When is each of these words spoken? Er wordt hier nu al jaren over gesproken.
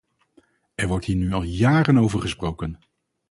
Er 0.77 0.87
wordt 0.87 1.05
hier 1.05 1.15
nu 1.15 1.33
al 1.33 1.41
jaren 1.43 1.97
over 1.97 2.19
gesproken. 2.21 2.79